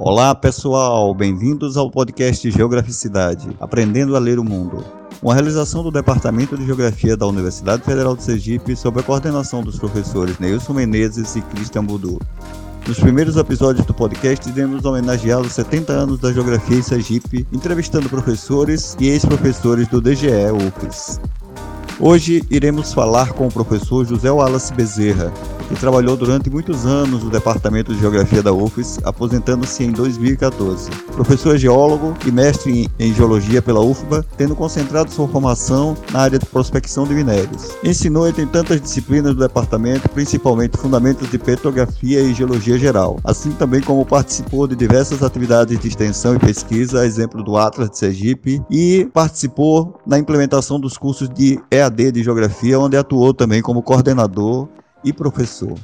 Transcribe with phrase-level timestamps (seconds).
[0.00, 4.84] Olá pessoal, bem-vindos ao podcast Geograficidade, Aprendendo a Ler o Mundo.
[5.20, 9.76] Uma realização do Departamento de Geografia da Universidade Federal de Sergipe sob a coordenação dos
[9.76, 12.20] professores Neilson Menezes e Christian Budu.
[12.86, 18.08] Nos primeiros episódios do podcast, iremos homenagear os 70 anos da Geografia em Sergipe, entrevistando
[18.08, 21.20] professores e ex-professores do DGE UFES.
[21.98, 25.32] Hoje iremos falar com o professor José Wallace Bezerra,
[25.68, 30.90] que trabalhou durante muitos anos no Departamento de Geografia da UFES, aposentando-se em 2014.
[31.12, 36.46] Professor geólogo e mestre em geologia pela UFBA, tendo concentrado sua formação na área de
[36.46, 37.76] prospecção de minérios.
[37.84, 43.80] Ensinou entre tantas disciplinas do departamento, principalmente fundamentos de petrografia e geologia geral, assim também
[43.82, 49.08] como participou de diversas atividades de extensão e pesquisa, exemplo do Atlas de Sergipe, e
[49.12, 54.68] participou na implementação dos cursos de EAD de Geografia, onde atuou também como coordenador
[55.04, 55.78] e professor.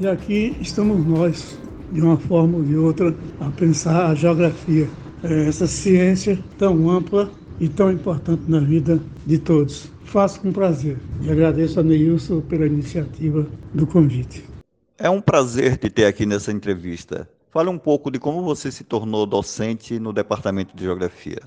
[0.00, 1.58] E aqui estamos nós,
[1.92, 4.88] de uma forma ou de outra, a pensar a geografia,
[5.22, 9.90] é, essa ciência tão ampla e tão importante na vida de todos.
[10.04, 14.44] Faço com prazer e agradeço a Neilson pela iniciativa do convite.
[14.98, 17.28] É um prazer te ter aqui nessa entrevista.
[17.50, 21.40] Fale um pouco de como você se tornou docente no Departamento de Geografia.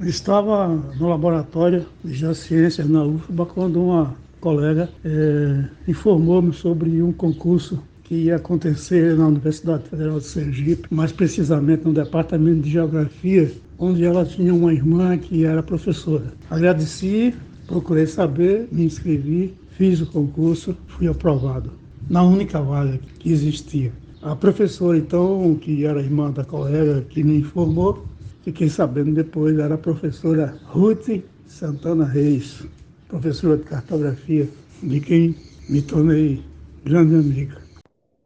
[0.00, 7.82] Estava no laboratório de geociências na UFBA quando uma colega é, informou-me sobre um concurso
[8.04, 14.04] que ia acontecer na Universidade Federal de Sergipe, mais precisamente no Departamento de Geografia, onde
[14.04, 16.32] ela tinha uma irmã que era professora.
[16.48, 17.34] Agradeci,
[17.66, 21.72] procurei saber, me inscrevi, fiz o concurso, fui aprovado,
[22.08, 23.92] na única vaga que existia.
[24.22, 28.06] A professora, então, que era irmã da colega que me informou,
[28.46, 32.62] Fiquei sabendo depois, era a professora Ruth Santana Reis,
[33.08, 34.48] professora de cartografia,
[34.82, 35.34] de quem
[35.68, 36.44] me tornei
[36.84, 37.58] grande amiga.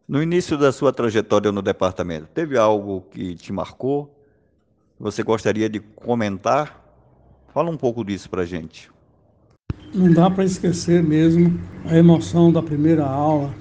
[0.08, 4.12] No início da sua trajetória no departamento, teve algo que te marcou?
[4.98, 6.84] Você gostaria de comentar?
[7.54, 8.90] Fala um pouco disso para gente.
[9.94, 13.54] Não dá para esquecer mesmo a emoção da primeira aula,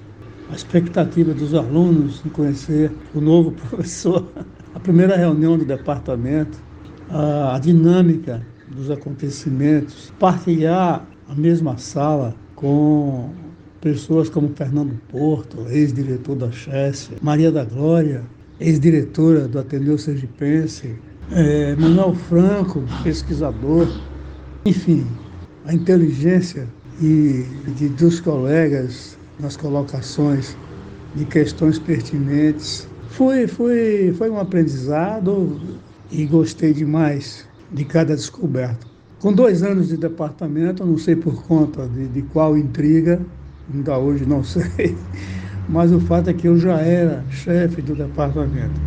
[0.50, 4.26] a expectativa dos alunos em conhecer o novo professor
[4.74, 6.58] a primeira reunião do departamento,
[7.08, 13.30] a, a dinâmica dos acontecimentos, partilhar a mesma sala com
[13.80, 18.22] pessoas como Fernando Porto, ex-diretor da Chesse, Maria da Glória,
[18.60, 20.96] ex-diretora do Ateneu Sergipense,
[21.32, 23.88] é, Manuel Franco, pesquisador,
[24.64, 25.06] enfim,
[25.64, 26.68] a inteligência
[27.00, 27.44] e
[27.76, 30.56] de, dos colegas nas colocações
[31.14, 32.86] de questões pertinentes.
[33.08, 35.58] Foi, foi, foi um aprendizado
[36.10, 38.86] e gostei demais de cada descoberta.
[39.20, 43.20] Com dois anos de departamento, não sei por conta de, de qual intriga,
[43.72, 44.96] ainda hoje não sei,
[45.68, 48.80] mas o fato é que eu já era chefe do departamento.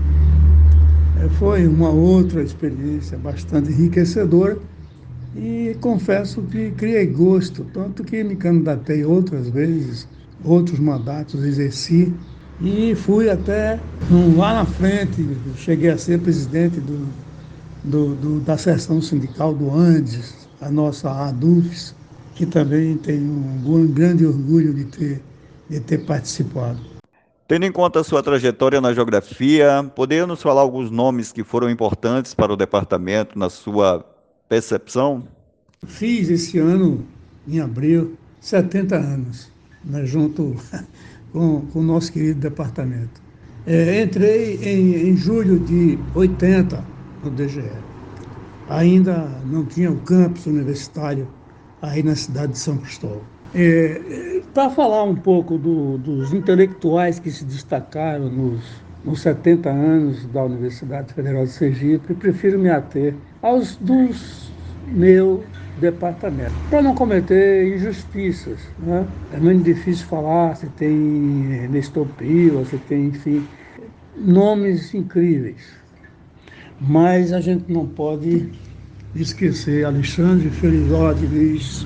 [1.23, 4.57] É, foi uma outra experiência bastante enriquecedora
[5.35, 10.07] e confesso que criei gosto, tanto que me candidatei outras vezes,
[10.43, 12.13] outros mandatos exerci
[12.59, 13.79] e fui até
[14.35, 17.07] lá na frente, cheguei a ser presidente do,
[17.83, 21.95] do, do da seção sindical do Andes, a nossa ADUFES,
[22.35, 25.21] que também tenho um grande orgulho de ter,
[25.69, 26.79] de ter participado.
[27.47, 31.69] Tendo em conta a sua trajetória na geografia, poderia nos falar alguns nomes que foram
[31.69, 34.03] importantes para o departamento na sua
[34.47, 35.27] percepção?
[35.85, 37.05] Fiz esse ano,
[37.47, 39.51] em abril, 70 anos,
[39.83, 40.55] né, junto
[41.31, 43.21] com, com o nosso querido departamento.
[43.67, 46.92] É, entrei em, em julho de 80
[47.23, 47.71] no DGE.
[48.69, 51.27] Ainda não tinha o campus universitário
[51.81, 53.21] aí na cidade de São Cristóvão.
[53.53, 58.61] É, Para falar um pouco do, dos intelectuais que se destacaram nos,
[59.03, 64.51] nos 70 anos da Universidade Federal de Sergipe, prefiro me ater aos dos
[64.87, 65.41] meus
[65.79, 66.53] departamento.
[66.69, 68.59] Para não cometer injustiças.
[68.79, 69.05] Né?
[69.33, 70.91] É muito difícil falar, você tem
[71.69, 73.45] Nestor Pio, tem, enfim,
[74.17, 75.82] nomes incríveis.
[76.85, 78.49] Mas a gente não pode
[79.15, 81.85] esquecer Alexandre Felizó de Luiz,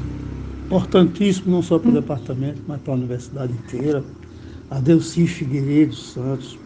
[0.65, 4.03] importantíssimo não só para o departamento, mas para a universidade inteira.
[4.71, 6.57] Adelci Figueiredo Santos,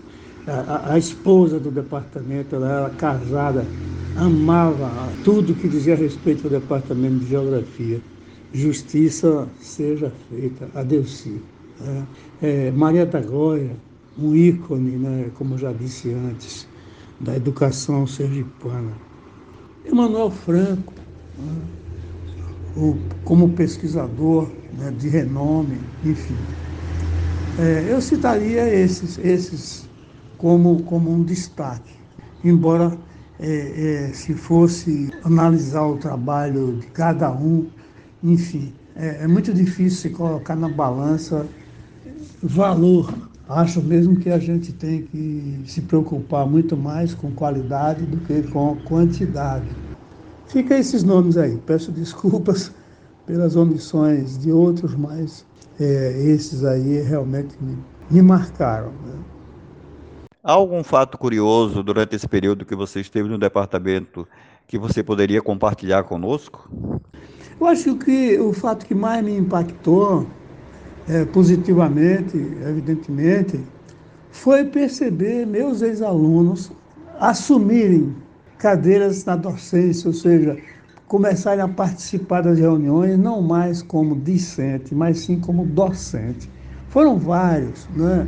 [0.47, 3.65] a, a, esposa do departamento, ela era casada,
[4.15, 4.89] amava
[5.23, 7.99] tudo que dizia a respeito do departamento de geografia.
[8.53, 11.41] Justiça seja feita, a Delci.
[11.79, 12.03] Né?
[12.41, 13.71] É, Maria da Glória,
[14.17, 16.67] um ícone, né, como já disse antes,
[17.23, 18.91] da educação sergipana.
[19.85, 20.93] Emanuel Franco,
[21.37, 21.61] né,
[22.75, 26.37] o, como pesquisador né, de renome, enfim.
[27.59, 29.89] É, eu citaria esses, esses
[30.37, 31.93] como, como um destaque.
[32.43, 32.97] Embora
[33.39, 37.67] é, é, se fosse analisar o trabalho de cada um,
[38.23, 41.47] enfim, é, é muito difícil se colocar na balança
[42.41, 43.30] valor.
[43.51, 48.43] Acho mesmo que a gente tem que se preocupar muito mais com qualidade do que
[48.43, 49.65] com quantidade.
[50.47, 51.57] Fica esses nomes aí.
[51.65, 52.71] Peço desculpas
[53.27, 55.45] pelas omissões de outros, mas
[55.77, 57.77] é, esses aí realmente me,
[58.09, 58.87] me marcaram.
[58.87, 59.13] Né?
[60.41, 64.25] Há algum fato curioso durante esse período que você esteve no departamento
[64.65, 66.69] que você poderia compartilhar conosco?
[67.59, 70.25] Eu acho que o fato que mais me impactou
[71.07, 72.37] é, positivamente,
[72.67, 73.59] evidentemente,
[74.31, 76.71] foi perceber meus ex-alunos
[77.19, 78.15] assumirem
[78.57, 80.57] cadeiras na docência, ou seja,
[81.07, 86.49] começarem a participar das reuniões não mais como discente, mas sim como docente.
[86.89, 88.27] Foram vários, né?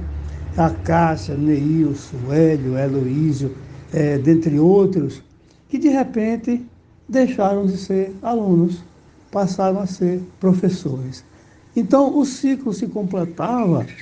[0.57, 3.55] A Cássia, Neilson, Hélio, Heloísio,
[3.91, 5.23] é, dentre outros,
[5.69, 6.65] que de repente
[7.07, 8.83] deixaram de ser alunos,
[9.31, 11.23] passaram a ser professores.
[11.75, 13.95] Então o ciclo se completava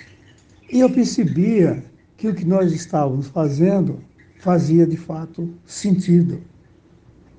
[0.71, 6.50] e eu percebia que o que nós estávamos fazendo fazia de fato sentido.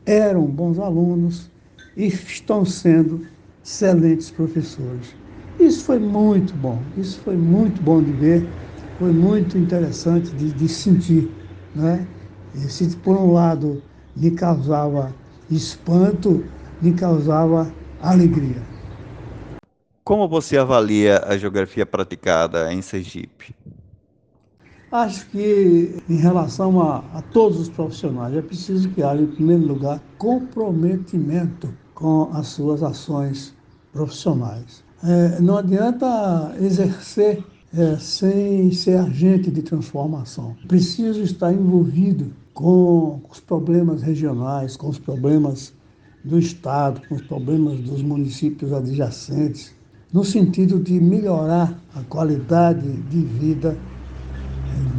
[0.06, 1.52] Eram bons alunos
[1.96, 3.29] e estão sendo
[3.64, 5.17] excelentes professores.
[5.58, 8.58] Isso foi muito bom, isso foi muito bom de ver,
[8.99, 11.37] foi muito interessante de, de sentir.
[11.75, 12.08] Né?
[12.55, 18.72] E por um lado me causava espanto, me causava alegria.
[20.04, 23.54] Como você avalia a geografia praticada em Sergipe?
[24.90, 29.64] Acho que, em relação a, a, todos os profissionais, é preciso que haja, em primeiro
[29.64, 33.54] lugar, comprometimento com as suas ações
[33.93, 34.82] profissionais.
[35.04, 40.56] É, não adianta exercer é, sem ser agente de transformação.
[40.66, 45.72] Preciso estar envolvido com os problemas regionais, com os problemas
[46.25, 49.72] do Estado, com os problemas dos municípios adjacentes
[50.12, 53.76] no sentido de melhorar a qualidade de vida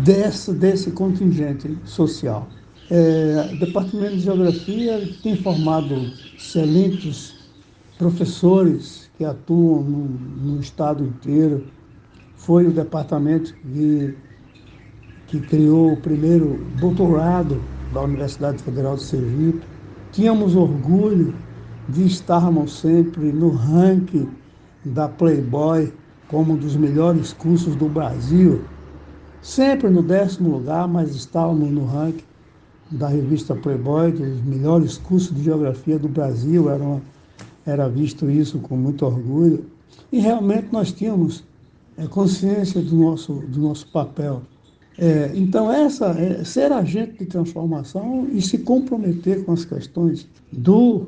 [0.03, 2.47] desse, desse contingente social.
[2.89, 5.95] É, o Departamento de Geografia tem formado
[6.35, 7.35] excelentes
[7.97, 11.67] professores que atuam no, no estado inteiro.
[12.35, 14.15] Foi o departamento que,
[15.27, 17.61] que criou o primeiro doutorado
[17.93, 19.61] da Universidade Federal de Sergipe.
[20.11, 21.33] Tínhamos orgulho
[21.87, 24.27] de estarmos sempre no ranking
[24.85, 25.91] da Playboy
[26.27, 28.61] como um dos melhores cursos do Brasil,
[29.41, 32.23] sempre no décimo lugar, mas estávamos no ranking
[32.89, 37.01] da revista Playboy dos melhores cursos de geografia do Brasil, era, uma,
[37.65, 39.65] era visto isso com muito orgulho.
[40.11, 41.43] E realmente nós tínhamos
[41.97, 44.41] é, consciência do nosso, do nosso papel.
[44.97, 51.07] É, então, essa é, ser agente de transformação e se comprometer com as questões do,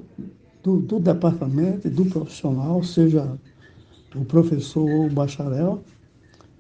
[0.64, 3.38] do, do departamento e do profissional, seja
[4.16, 5.82] o professor ou o bacharel,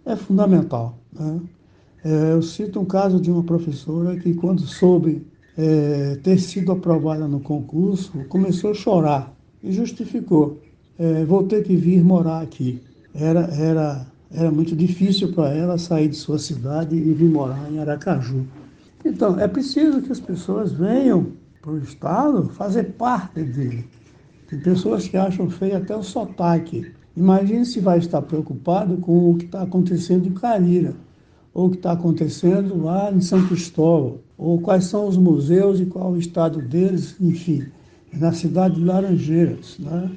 [0.05, 0.97] é fundamental.
[1.13, 1.41] Né?
[2.03, 5.25] É, eu cito um caso de uma professora que, quando soube
[5.57, 10.59] é, ter sido aprovada no concurso, começou a chorar e justificou.
[10.99, 12.81] É, vou ter que vir morar aqui.
[13.13, 17.79] Era, era, era muito difícil para ela sair de sua cidade e vir morar em
[17.79, 18.45] Aracaju.
[19.03, 21.27] Então, é preciso que as pessoas venham
[21.61, 23.87] para o Estado fazer parte dele.
[24.47, 26.91] Tem pessoas que acham feio até o sotaque.
[27.15, 30.93] Imagine se vai estar preocupado com o que está acontecendo em Carira,
[31.53, 35.85] ou o que está acontecendo lá em São Cristóvão, ou quais são os museus e
[35.85, 37.65] qual o estado deles, enfim,
[38.13, 39.77] na cidade de Laranjeiras.
[39.79, 40.11] Né?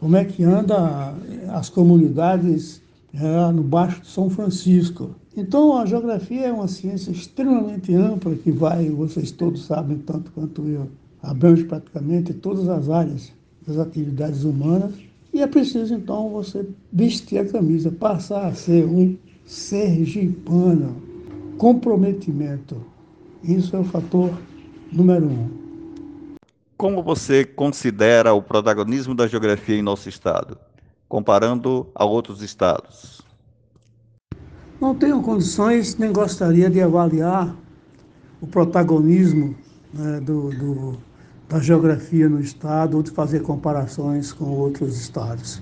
[0.00, 1.14] Como é que anda
[1.48, 2.82] as comunidades
[3.14, 5.10] é, no Baixo de São Francisco.
[5.36, 10.66] Então, a geografia é uma ciência extremamente ampla que vai, vocês todos sabem tanto quanto
[10.66, 10.88] eu,
[11.22, 13.30] abrange praticamente todas as áreas
[13.66, 14.94] das atividades humanas
[15.32, 21.02] e é preciso, então, você vestir a camisa, passar a ser um sergipano.
[21.56, 22.84] Comprometimento.
[23.42, 24.30] Isso é o fator
[24.92, 25.48] número um.
[26.76, 30.58] Como você considera o protagonismo da geografia em nosso estado,
[31.08, 33.22] comparando a outros estados?
[34.80, 37.56] Não tenho condições, nem gostaria de avaliar
[38.40, 39.54] o protagonismo
[39.94, 40.98] né, do, do
[41.52, 45.60] da geografia no estado ou de fazer comparações com outros estados.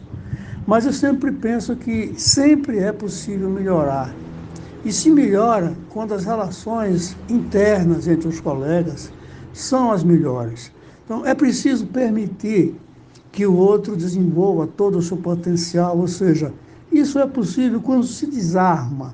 [0.64, 4.14] Mas eu sempre penso que sempre é possível melhorar.
[4.84, 9.12] E se melhora quando as relações internas entre os colegas
[9.52, 10.70] são as melhores.
[11.04, 12.76] Então é preciso permitir
[13.32, 16.52] que o outro desenvolva todo o seu potencial, ou seja,
[16.92, 19.12] isso é possível quando se desarma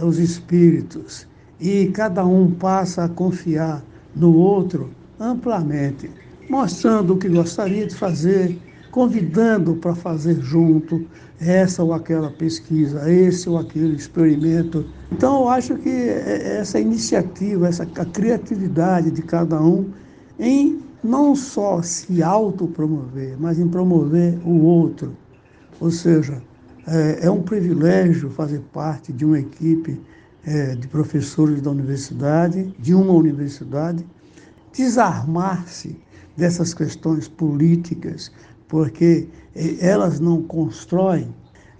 [0.00, 1.26] os espíritos
[1.60, 3.82] e cada um passa a confiar
[4.14, 4.88] no outro
[5.18, 6.10] amplamente,
[6.48, 8.58] mostrando o que gostaria de fazer,
[8.90, 11.06] convidando para fazer junto
[11.40, 14.84] essa ou aquela pesquisa, esse ou aquele experimento.
[15.10, 19.90] Então, eu acho que essa iniciativa, essa criatividade de cada um
[20.38, 25.16] em não só se autopromover, mas em promover o outro.
[25.80, 26.40] Ou seja,
[26.86, 30.00] é, é um privilégio fazer parte de uma equipe
[30.44, 34.06] é, de professores da universidade, de uma universidade,
[34.72, 35.96] desarmar-se
[36.36, 38.32] dessas questões políticas,
[38.68, 41.34] porque é, elas não constroem.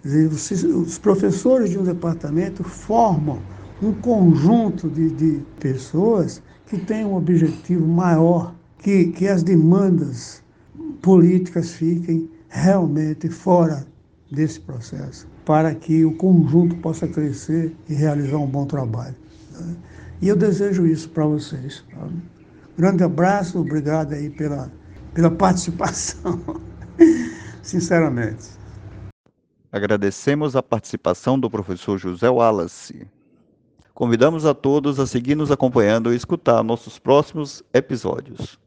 [0.05, 3.41] Os professores de um departamento formam
[3.81, 10.43] um conjunto de, de pessoas que têm um objetivo maior, que, que as demandas
[11.01, 13.87] políticas fiquem realmente fora
[14.31, 19.15] desse processo, para que o conjunto possa crescer e realizar um bom trabalho.
[19.53, 19.77] Né?
[20.21, 21.85] E eu desejo isso para vocês.
[22.77, 24.73] Grande abraço, obrigado aí pela,
[25.13, 26.41] pela participação,
[27.63, 28.51] sinceramente.
[29.71, 33.07] Agradecemos a participação do professor José Wallace.
[33.95, 38.59] Convidamos a todos a seguir nos acompanhando e escutar nossos próximos episódios.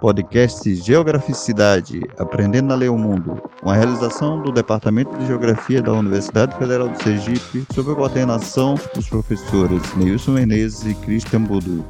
[0.00, 6.56] Podcast Geograficidade Aprendendo a Ler o Mundo, uma realização do Departamento de Geografia da Universidade
[6.58, 11.84] Federal do Sergipe, sob a coordenação dos professores Neilson Menezes e Christian Budu.